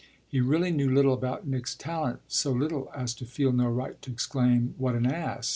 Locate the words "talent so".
1.75-2.51